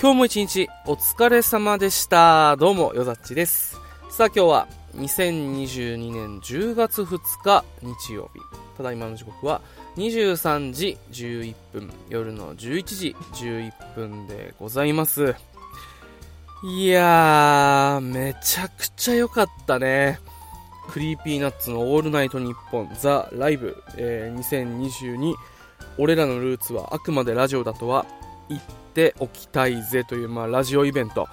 [0.00, 2.56] 今日も一日お疲れ様でした。
[2.56, 3.78] どうも、よざっちです。
[4.08, 8.40] さあ今日は2022年10月2日日曜日。
[8.78, 9.60] ただいまの時刻は
[9.98, 15.34] 23時11分、夜の11時11分でございます。
[16.64, 20.18] いやー、めちゃくちゃ良かったね。
[20.88, 25.34] Creepy Nuts のオールナイトニッポン THE LIVE、えー、2022
[25.98, 28.06] 俺らのルーツはあくまでラジオだとは
[28.48, 28.62] 言っ
[28.94, 31.28] ておきたいぜという、まあ、ラジオイベント、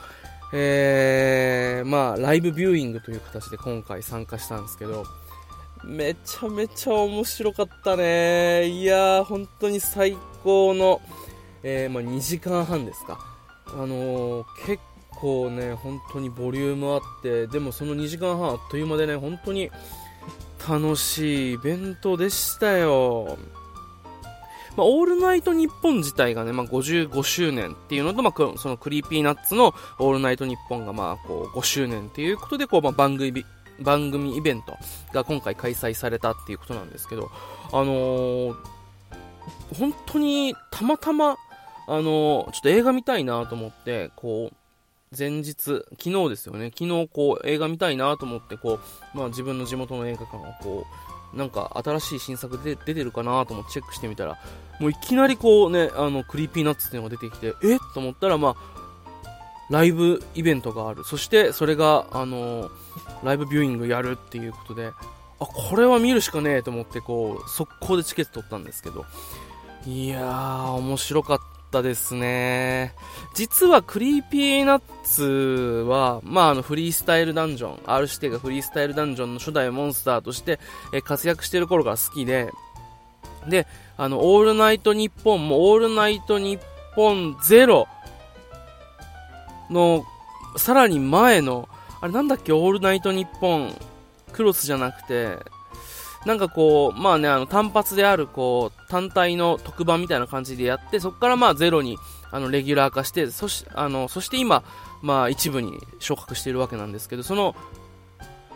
[0.53, 5.03] えー、まあ、ライブビューイングという形で今回参加したんですけど、
[5.83, 8.67] めちゃめちゃ面白かったね。
[8.67, 11.01] いやー、本当に最高の、
[11.63, 13.19] えー、まあ、2時間半ですか。
[13.67, 14.81] あのー、結
[15.11, 19.69] 構ね、本当にボリュームあって、でもその2時間半あっという間でね、本当に
[20.67, 23.37] 楽しいイベントでしたよ。
[24.77, 33.43] まあ、オールナイトニッポン自体がね、まあ、55周年っていうのと、まあ、その Creepy Nuts のオールナイトニッポンが、まあ、こう、5周年っていうことで、こう、まあ、番組、
[33.79, 34.77] 番組イベント
[35.13, 37.31] が今回開催されたっていうことなんですけど、
[37.71, 38.55] あのー、
[39.79, 41.37] 本当にたまたま、
[41.87, 44.55] あのー、ちょっと映画見たいなと思って、こう、
[45.17, 48.79] 前日、昨日ですよね、昨日こう映画見たいなと思って、こ
[49.13, 54.37] う、まあ自分の地元の映画館をこう、なんか新しい新作で出てるかなと思ってチェックしてみたら、
[54.79, 57.77] もういきなりこうね、あの、 Creepy Nuts っていうのが出てきて、え？
[57.93, 58.55] と思ったら、まあ、
[59.69, 61.03] ライブイベントがある。
[61.03, 62.71] そしてそれが、あの
[63.23, 64.91] ライブビューイングやるっていうことで、
[65.39, 69.05] あ、これは見るしかねえと思って、こう、速攻でチケット取ったんですけど、
[69.85, 71.56] いやー、面白かった。
[71.67, 72.93] ったですね。
[73.35, 80.59] 実は Creepy Nuts は、まあ、あの、フリースタイルダンジョン、R 指定がフリースタイルダンジョンの初代モンスターとして、
[80.93, 82.51] え活躍してる頃から好きで、
[83.47, 83.67] で、
[83.97, 86.61] あの、オールナイトニッポンも、オールナイトニッ
[86.95, 87.87] ポンゼロ
[89.69, 90.05] の、
[90.55, 91.67] さらに前の、
[92.01, 93.73] あれなんだっけ、オールナイトニッポン
[94.31, 95.37] クロスじゃなくて、
[96.25, 101.97] なんかこう、まあね、あの、単発である、こう、単体の特番みたいな感じでやって、そこからまあゼロに、
[102.31, 104.63] あの、レギュラー化して、そし、あの、そして今、
[105.01, 107.55] まあ一部に昇格しているわけなんですけど、その、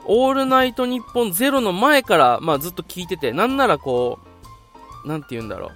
[0.06, 4.20] オールナイトニッポンゼロの前から、まあずっと聞いてて、なんならこ
[5.06, 5.72] う、なんて言うんだろ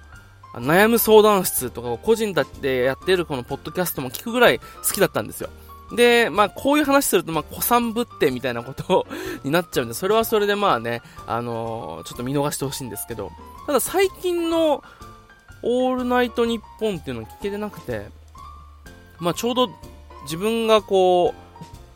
[0.54, 5.50] う、悩む相談室とかを個人だってやってるこのポッドキャストも聞くぐらい好きだったんですよ。
[5.92, 9.06] で、まあ、こういう話すると、まあ、古参ぶってみたいなこと
[9.44, 13.30] になっちゃうんで、それはそれでまあね、あのー、ちょっと見逃してほしいんですけど、
[13.66, 14.82] ただ最近の
[15.62, 18.06] オールナイトニッポンっていうのを聞けてなくて、
[19.18, 19.68] まあ、ちょうど
[20.22, 21.46] 自分がこう、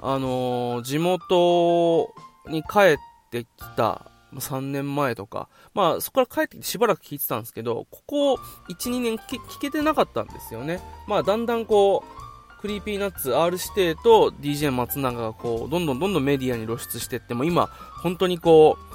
[0.02, 2.14] あのー、地元
[2.48, 2.98] に帰っ
[3.30, 8.34] てきた3年前とか、まあそこから帰ってきてしばらく聞いてたんですけど、ここ
[8.68, 10.80] 1、2年聞けてなかったんですよね。
[11.06, 12.29] まあだんだんこう、
[12.60, 17.70] クリーピーナッツ R 指定と DJ 松永がこう、どんどんどんどんメディアに露出していっても、今、
[18.02, 18.90] 本当にこう、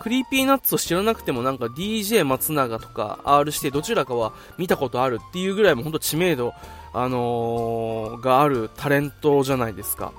[0.00, 6.54] Creepy Nuts を知らなくてもなんか DJ 松永とか R 指定どちらかは見たことあるっていうぐらいもう本当知名度、
[6.94, 10.14] あのー、があるタレントじゃないですか。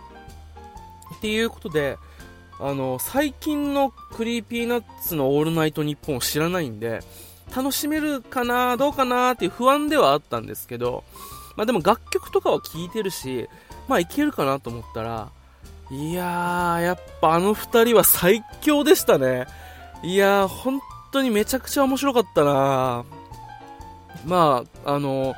[1.18, 1.98] っていうことで、
[2.60, 7.00] あのー、最近の Creepy Nuts のオールナイトニッポンを知らないんで、
[7.56, 11.04] 楽しめるかな、どうかなっていう不安ではあったんですけど、
[11.62, 13.48] まあでも楽曲とかは聴いてるし、
[13.88, 15.30] まあいけるかなと思ったら、
[15.92, 19.46] いやー、やっぱあの二人は最強でしたね。
[20.02, 20.82] いやー、本
[21.14, 23.06] 当にめちゃくちゃ面白かったな
[24.26, 25.36] まあ、あの、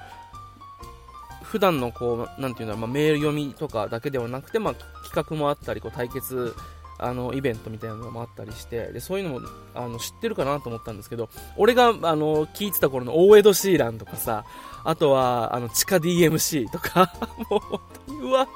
[1.41, 4.73] 普段のこう、なんていうんだろう、まあ、メール読みとかだけではなくて、まあ、
[5.03, 6.55] 企画もあったり、こう対決
[7.03, 14.45] あのイベントみたいなのもあったりしてでそういうのもあの知ってるかなと思ったんですけど俺があの聞いてた頃の大江戸シーランとかさ
[14.83, 17.13] あとはあの地下 DMC とか
[17.49, 17.61] も
[18.07, 18.47] ううわ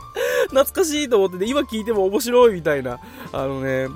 [0.49, 2.99] 懐かしいと思ってて今聞いても面白いみたいな
[3.31, 3.87] あのね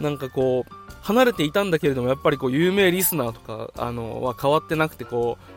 [0.00, 0.72] なんかこう
[1.02, 5.55] 離れていたんだけれどもやっぱりこう有名リスナーとかあのは変わってなくてこう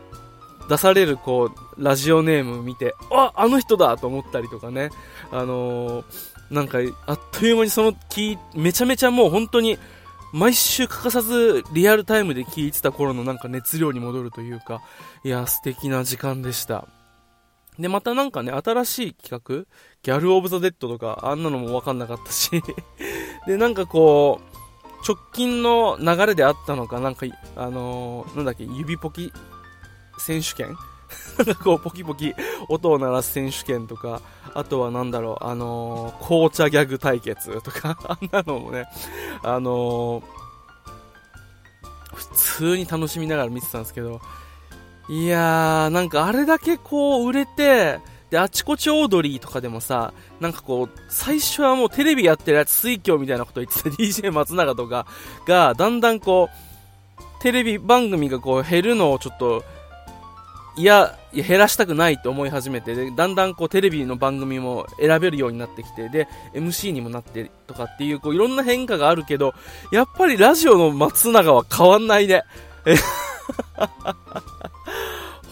[0.70, 4.90] 出されるこうラジオネーム見てああの人だと思ったりとかね
[5.30, 9.78] あのーなんか、あっという間にそのキー、めちゃめちゃもう本当に、
[10.32, 14.82] 毎週欠かさずリアルタイムで聞いてた頃のなんか熱量に戻るというか、
[15.24, 16.86] いや、素敵な時間でした。
[17.78, 19.64] で、またなんかね、新しい企画
[20.02, 22.50] ギャル・オブ・ザ・デッドとか、あんなのもわかんなかったし
[23.46, 27.26] で、なんかこう、直近の流れであったのか、なんか、
[27.56, 29.32] あのー、なんだっけ、指ポキ
[30.20, 30.76] 選手権？
[31.64, 32.34] こう、ポキポキ
[32.68, 34.20] 音を鳴らす選手権とか、
[34.54, 38.86] あとはなんだろう、あのー、紅茶ギャグ対決とか、 あんなのもね、
[39.42, 40.22] あのー、
[42.14, 44.20] 普通に楽しみながら見てたんですけど、
[45.08, 47.98] いやー、なんかあれだけこう売れて、
[48.30, 55.06] で、あちこちオードリーとかでもさ、なんかこう、最初はもうテレビやってるやつ水郷みたいなこと言ってた DJ 松永とか
[55.46, 59.64] が、だんだんこう、テレビ番組がこう減るのをちょっと、
[60.80, 69.52] いや、減らしたくないと思い始めてで、だんだんこうテレビの番組も選べるようになってきて、で、MC にもなってとかっていう、こういろんな変化があるけど、
[69.92, 72.44] やっぱりラジオの松永は変わんないね。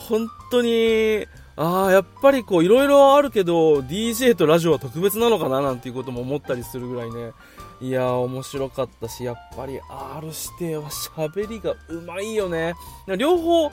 [0.09, 1.27] 本当に、
[1.57, 7.33] ああ、やっぱりこういろいろあるけど、DJ とラジオは特別なのかななんていうことも思ったりするぐらいね。
[7.81, 9.81] いやー面白かったし、やっぱり
[10.17, 12.75] R 指定は喋りがうまいよね。
[13.17, 13.73] 両方、2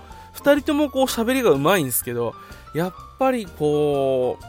[0.57, 2.35] 人ともこう喋りがうまいんですけど、
[2.75, 4.43] やっぱりこう、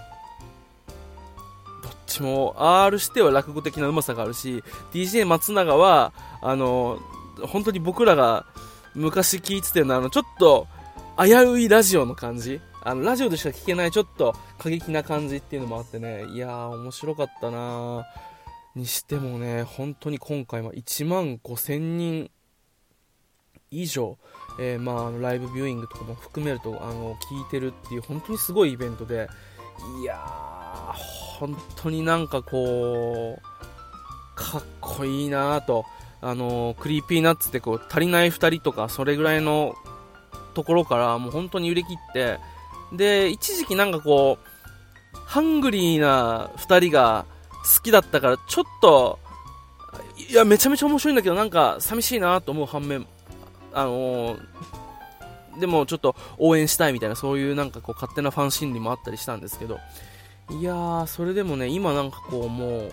[1.82, 4.62] どっちも R 指定は落語的なうまさがあるし、
[4.92, 6.12] DJ 松永は、
[6.42, 6.98] あの、
[7.42, 8.44] 本当に僕らが
[8.94, 10.66] 昔聞いてたような、あの、ちょっと
[11.18, 12.60] 危ういラジオの感じ。
[12.82, 18.04] あの、ラジオでしか聞けないちょっと過激な感じっていうのもあってね、いやー、面白かったな
[18.76, 22.30] にしてもね、本当に今回も1万5000人
[23.70, 24.18] 以上、
[24.60, 29.28] えー、まあ、ライブビューイングとかも含めると、あの、聞いてるっていう、本当にすごいイベントで、
[30.02, 30.92] いやー、
[31.38, 33.42] 本当になんかこう、
[34.34, 35.86] かっこいいなと、
[36.22, 39.74] あの Creepy Nuts ってこう、足りない2人とか、それぐらいの
[40.54, 42.38] ところから、もう本当に売り切って、
[42.92, 47.24] で、一時期なんかこう、ハングリーな2人が
[47.66, 49.18] 好きだったから、ちょっと、
[50.30, 53.06] いや、めちゃめちゃ面白いんだけど、なんか寂しいなと思う反面、
[53.72, 59.78] あのー、でもちょっと応援したいみたいな、そういうなんかこう勝手なファン心理もあったりしたんですけど、
[60.50, 62.88] いやー、それでもね、今なんかこうも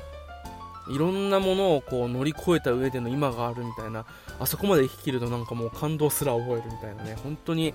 [0.89, 4.05] う、いろんなものをこう乗り越えた上での今があるみたいな、
[4.39, 7.73] あそこまで生きるとなんかもう感動すら覚えるみたいなね、本当に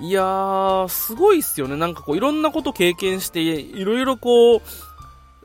[0.00, 1.76] いやー、すごいっすよね。
[1.76, 4.62] なんかこう、いろんなこと経験して、いろいろこう、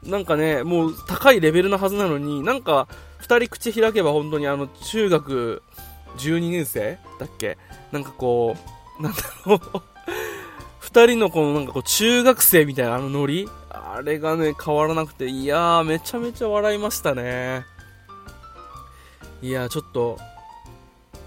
[0.04, 5.64] なんかね、もう高いレベルなはずなのに、なんか、二人口開けば本当にあの、中学
[6.18, 7.58] 12年生だっけ？
[7.92, 8.56] なんかこ
[9.00, 9.60] う、なんだろう。
[10.80, 13.50] 二人のこのなんかこう、中学生みたいなあのノリ？
[13.70, 17.66] あれがね、変わらなくて、いやー、めちゃめちゃ笑いましたね。
[19.42, 20.18] いや、ちょっと、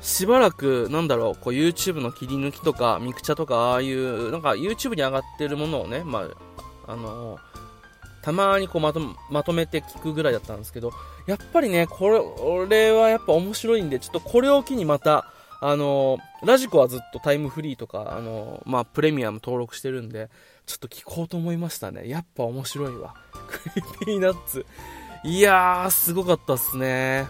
[0.00, 6.25] しばらく、なんだろう、こう YouTube の切り抜きとか、ミクチャとか、ああいう、なんか YouTube に上がってるものをね、ま
[6.87, 7.38] あ、あの
[8.22, 9.00] たまにこうまと
[9.31, 10.93] まとめて聞くぐらいだったんですけど、
[11.26, 12.11] やっぱりね、こ
[12.67, 15.32] れ、はやっぱ面白いんで、ちょっとこれを機にまた、
[15.62, 20.31] あの radiko はずっとタイムフリーとか、あのまあ、プレミアム登録してるんで、
[20.67, 22.08] ちょっと聞こうと思いましたね。
[22.08, 23.14] やっぱ面白いわ。
[23.49, 24.65] Creepy Nuts。
[25.22, 27.26] いやー、すごかったっすね。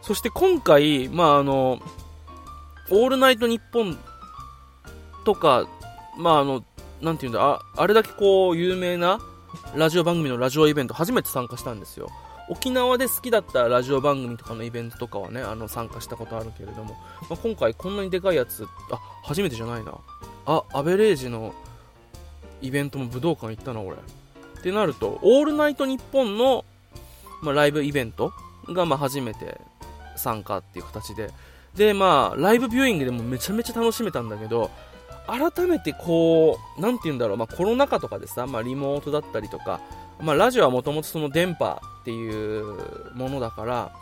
[0.00, 1.80] そして今回、まああの、
[2.90, 3.98] オールナイトニッポン
[5.24, 5.68] とか、
[6.16, 6.64] まああの、
[7.02, 9.18] なんていうんだ、ああれだけこう、有名な
[9.74, 12.10] ラジオ番組のラジオイベント初めて参加したんですよ。
[12.48, 16.96] 沖縄で好きだったラジオ番組とかのイベントとかはね、あの、参加したことあるけれども、
[17.30, 19.94] まあ、今回こんなにでかいやつ、あ、初めてじゃないな。
[20.46, 21.54] あ、アベレージの
[22.60, 23.96] イベントも武道館行ったな、俺。
[23.96, 26.64] ってなると、オールナイトニッポンの、
[27.42, 28.32] まあ、ライブイベント
[28.68, 29.60] が、まあ、初めて
[30.16, 31.30] 参加っていう形で、
[31.74, 34.70] で、まあ、ライブビューイングでもめちゃめちゃ楽しめたんだけど、
[35.26, 39.80] 改めてこう、なんて言うんだろう、まあ、コロナ禍とかでさ、まあ、リモートだったりとか、
[40.20, 43.92] まあ、ラジオはもともとその電波っていうものだから、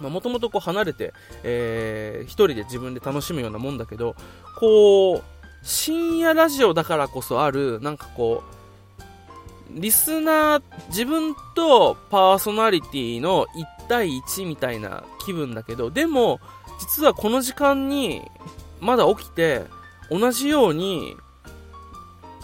[0.00, 4.14] もともと離れて、えー、一人で自分で楽しむようなもんだけど、
[4.58, 5.22] こう、
[5.62, 16.40] 深夜ラジオだからこそある、なんかこう、リスナー、自分とパーソナリティの1対1みたいな気分だけど、でも、
[16.80, 18.22] 実はこの時間に
[18.80, 19.64] まだ起きて、
[20.10, 21.16] 同じように、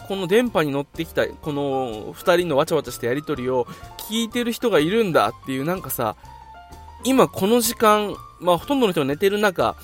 [0.07, 3.65] この電波に乗ってきた、この2人のわちゃわちゃしたやりとりを
[4.09, 6.15] 聞いてる人がいるんだっていう、なんかさ、
[7.03, 9.75] 今この時間、まあほとんどの人が寝てる中、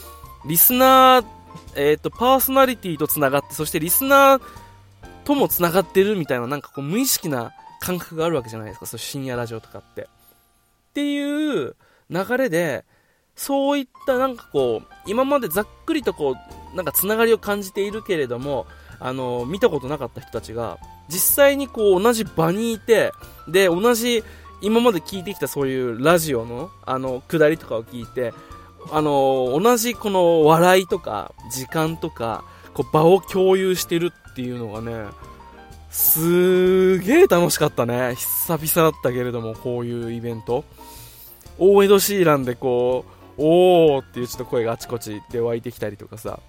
[0.46, 1.26] リスナー、
[1.76, 4.42] えっ、と、パーソナリティと繋がって、そしてリスナー
[5.24, 10.04] とも繋がってるみたいな、なんかこう無意識な感覚があるわけじゃないですか、そう深夜ラジオとかって。
[10.04, 10.06] っ
[10.94, 11.76] ていう
[12.10, 12.86] 流れで、
[13.36, 16.36] そういったなんかこう、今までざっくりとこう、
[16.75, 18.66] なんかつながりを感じているけれども、
[19.00, 20.78] あの、見たことなかった人たちが、
[21.10, 23.12] 実際にこう同じ場にいて、
[23.48, 24.24] で、同じ
[24.62, 28.34] 今まで聞いてきたそういうラジオの、あの、下りとかを聞いて、
[28.92, 35.10] あの、同じこの笑いとか、時間とか、こう場を共有してるっていうのがね、
[35.90, 38.16] すげえ楽しかったね。
[38.16, 40.63] 久々だったけれども、こういうイベント。
[41.58, 46.40] 大江戸シーランでこう、おーっていうちょっと声があちこちで湧いてきたりとかさ、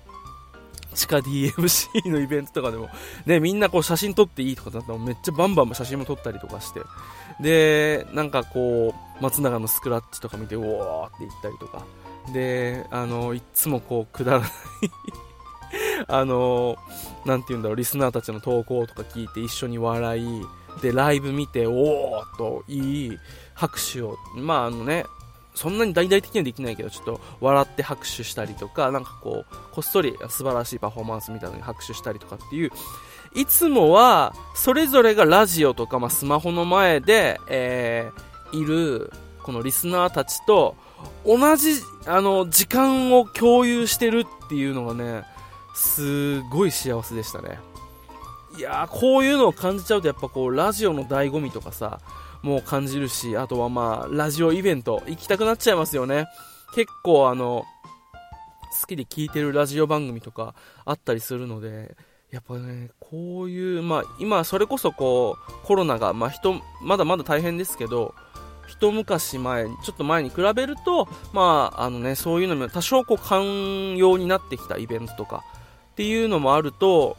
[0.94, 2.88] 地下 DMC のイベントとかでも、
[3.26, 6.80] ね、みんなこう写真撮っていいとかだったらめっちゃバンバン写真も撮ったりとかして、
[7.40, 11.84] で、なんかこう、松永のスクラッチとか見て、おーって言ったりとか、
[12.32, 14.50] で、あの、いつもこう、くだらない
[16.08, 16.76] あの、
[17.24, 20.46] なんて言うんだろう、リスナーたちの投稿とか聞いて一緒に笑い、
[20.80, 23.18] で、ライブ見て、おーっといい
[23.54, 25.04] 拍手を、まああのね、
[25.54, 32.70] そんなに大々的にはできないけど、ちょっと笑って拍手したりとか、なんかこう、こっそり素晴らしいパフォーマンスみたいなのに拍手したりとかっていう、
[33.34, 40.76] いつもは、それぞれがラジオとか、まあ、スマホの前で、えー、いる、このリスナーたちと、
[41.26, 45.24] 同じ、あの、時間を共有してるっていうのがね、
[45.74, 47.58] すごい幸せでしたね。
[48.56, 52.00] いやー、こういうのを感じちゃうと、やっぱこう、ラジオの醍醐味とかさ、
[52.42, 56.26] もう感じるし、あとはまあ、ラジオイベント、行きたくなっちゃいますよね。
[56.74, 57.64] 結構あの、
[58.80, 61.96] 好きで聞いてるラジオ番組とかあったりするので、
[62.30, 68.14] やっぱね、こういう、まあ、今、それこそこう、コロナが、まあ、人、まだまだ大変ですけど、
[68.66, 75.44] 一昔前、ちょっと前に比べると、まあ、あのね、そういうのも多少こう、寛容になってきたイベントとか、
[75.92, 77.18] っていうのもあると、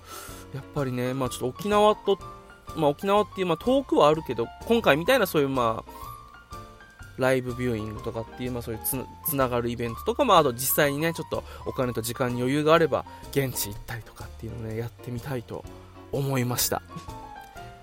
[0.56, 2.18] やっぱりね、まあちょっと沖縄と
[2.76, 5.92] まあ、沖縄っていう、まあ、遠くはあるけど、今回みたいなそういう、まあ、
[7.18, 8.82] ライブビューイングとかっていう、まあ、そういう
[9.28, 15.64] つながるイベントとか、まあ、あと実際にね、ちょっとお金と時間に余裕があれば、現地行ったりとかっていうのをね、やってみたいと
[16.12, 16.82] 思いました。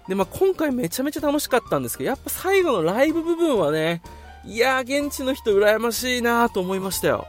[0.09, 4.03] で、まあ、今回めちゃめちゃ楽しかったんですけど、やっぱ最後のライブ部分はね、
[4.45, 7.27] いやー、現地の人羨ましいなと思いましたよ。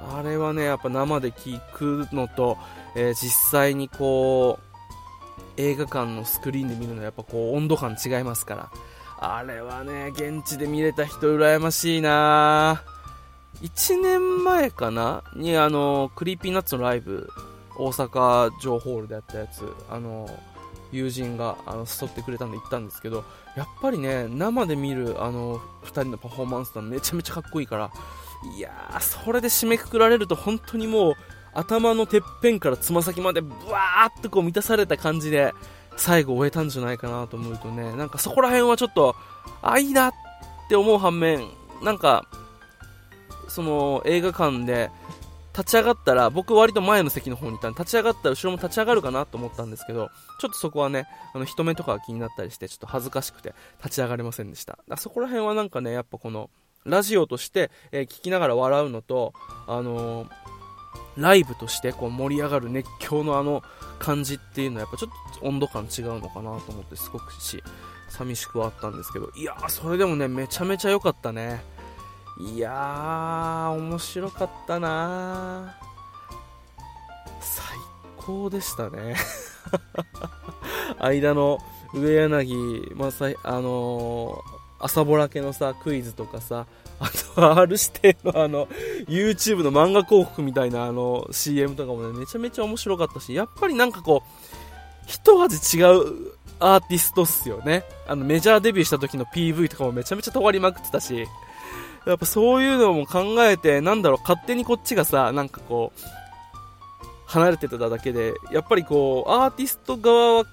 [0.00, 2.56] あれはね、やっぱ生で聞くのと、
[2.94, 4.69] えー、実際にこう、
[5.60, 8.70] 映画館のスクリーンで見るのはやっぱこう温度感違いますから。
[9.22, 12.82] あれはね現地で見れた人羨ましいな。
[13.60, 15.22] 1年前かな？
[15.36, 17.28] にあの Creepy Nuts のライブ
[17.76, 20.28] 大阪城ホールでやったやつあの
[20.92, 23.24] 友人があの誘ってくれたんで行ったんですけど
[23.56, 27.90] やっぱりね生で見るあの2人のパフォーマンスがめちゃめちゃかっこいいから
[28.56, 31.14] いやーそれで締めくくられると本当にもう
[31.52, 35.52] 頭のてっぺんからつま先までブワーっとこう満たされた感じで
[35.96, 39.16] 最後終えたんじゃないかなと思うとねなんかそこら辺はちょっと
[39.62, 40.12] あいいなっ
[40.68, 41.48] て思う反面
[41.82, 42.26] なんか
[43.48, 44.90] その映画館で
[45.56, 50.08] 立ち上がったら僕割と前の席の方にいたんで立ち上がったら後ろも立ち上がるかなと思ったんですけど
[50.40, 54.78] ちょっとそこはねあの人目とかが気になったりしてちょっと恥ずかしくて立ち上がれませんでした。
[54.96, 56.48] そこら辺はなんかねやっぱこの
[56.84, 59.34] ラジオとして、えー、聞きながら笑うのと
[59.66, 60.59] あのー
[61.16, 63.62] ライブとしてこう盛り上がる熱狂のあの
[63.98, 67.62] 感じっていうのはやっぱちょっと温度感違うのかなと思ってすごくし
[68.08, 69.30] 寂しくはあったんですけど。
[69.36, 71.62] いやーそれでもねめちゃめちゃ良かったね。
[72.38, 75.76] いやー面白かったな
[77.40, 77.64] 最
[78.16, 79.14] 高でしたね。
[80.98, 81.58] 間の
[81.92, 86.66] 上柳、まあ、さあのー朝ぼらけのさ、クイズとかさ、
[86.98, 88.66] あとは、R 指定のあの、
[89.08, 94.30] YouTube の漫画広告みたいなあの、CM とかもね、めちゃめちゃ面白かったし、やっぱりなんかこう、
[95.06, 97.84] 一味違うアーティストっすよね。
[98.06, 101.26] あの、メジャーデビューした時の PV とかもめちゃめちゃ尖りまくってたし、
[102.06, 106.00] やっぱそういうのも考えて、なんだろう、勝手にこっちがさ、なんかこう、
[107.26, 110.44] 離れてただけで、やっぱりこう、アーティスト側は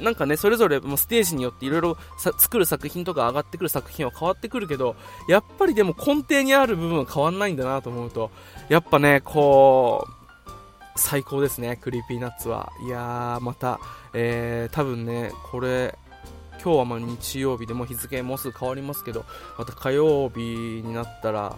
[0.00, 4.94] なんかね、それぞれステージによっていろいろ作る作品とか上がってくる作品は変わってくるけど、
[5.28, 8.30] やっぱりでも根底にある部分は変わんないんだなと思うと、
[8.68, 10.12] やっぱね、こう、
[10.96, 12.72] 最高ですね、クリーピーナッツは。
[12.86, 13.80] いやー、また、
[14.12, 15.96] えー、多分ね、これ、
[16.62, 19.24] 今日はま日曜日でも日付もうすぐ変わりますけど、
[19.58, 21.56] また火曜日になったら、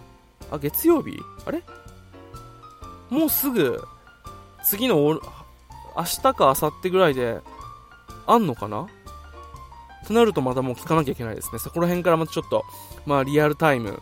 [0.51, 1.19] あ、月曜日？
[1.47, 1.63] あれ？
[3.11, 3.83] もうすぐ、
[4.65, 5.21] 次の明
[6.05, 7.41] 日か明後日ぐらいで、
[8.29, 8.87] あんのかな？
[10.07, 11.59] となるとまたもう聞かなきゃいけないですね。
[11.59, 12.65] そこら辺からまたちょっと、
[13.05, 14.01] まあリアルタイム、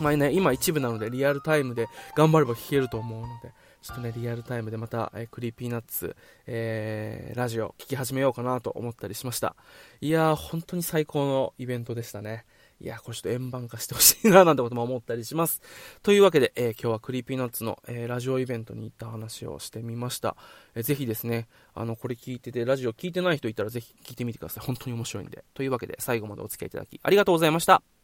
[0.00, 6.16] まあね、今一部なのでリアルタイムで頑張れば聞けると思うので、ちょっとね、リアルタイムでまた、えー、クリーピーナッツ、
[6.46, 9.56] えー、ラジオ聞き始めようかなと思ったりしました。
[10.00, 12.44] いやー、本当に最高のイベントでしたね。
[12.82, 15.62] いや、これちょっと円盤化してほしいな、なんてことも思ったりします。
[16.02, 20.36] というわけで、えー、今日はクリーピーナッツの、えー、ラジオイベントに行った話をしてみました。
[20.74, 24.66] えー、ぜひですね、あの、これ聞いてて、ラジオ聞いてない人いたらぜひ聞いてみてください。
[24.66, 25.44] 本当に面白いんで。
[25.54, 28.01] というわけで、最後までお付き合いいただき、ありがとうございました。